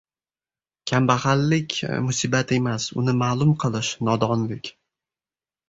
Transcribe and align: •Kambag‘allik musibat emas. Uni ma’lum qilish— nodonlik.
•Kambag‘allik 0.91 1.75
musibat 2.07 2.55
emas. 2.59 2.89
Uni 3.03 3.17
ma’lum 3.21 3.55
qilish— 3.67 3.93
nodonlik. 4.11 4.75